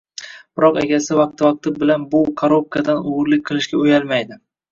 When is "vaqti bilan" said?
1.47-2.07